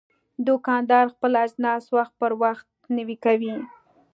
دوکاندار 0.47 1.05
خپل 1.13 1.31
اجناس 1.45 1.83
وخت 1.95 2.13
پر 2.19 2.31
وخت 2.43 2.67
نوی 2.97 3.17
کوي. 3.25 3.55